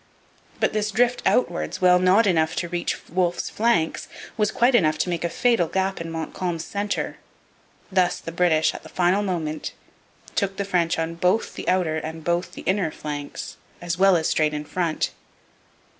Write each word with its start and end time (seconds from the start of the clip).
But 0.59 0.73
this 0.73 0.89
drift 0.89 1.21
outwards, 1.27 1.79
while 1.79 1.99
not 1.99 2.25
enough 2.25 2.55
to 2.55 2.67
reach 2.67 3.07
Wolfe's 3.07 3.51
flanks, 3.51 4.07
was 4.35 4.49
quite 4.49 4.73
enough 4.73 4.97
to 4.97 5.09
make 5.11 5.23
a 5.23 5.29
fatal 5.29 5.67
gap 5.67 6.01
in 6.01 6.09
Montcalm's 6.09 6.65
centre. 6.65 7.17
Thus 7.91 8.19
the 8.19 8.31
British, 8.31 8.73
at 8.73 8.81
the 8.81 8.89
final 8.89 9.21
moment, 9.21 9.73
took 10.33 10.57
the 10.57 10.65
French 10.65 10.97
on 10.97 11.13
both 11.13 11.53
the 11.53 11.69
outer 11.69 11.97
and 11.97 12.23
both 12.23 12.53
the 12.53 12.63
inner 12.63 12.89
flanks 12.89 13.57
as 13.79 13.99
well 13.99 14.15
as 14.17 14.27
straight 14.27 14.55
in 14.55 14.65
front. 14.65 15.11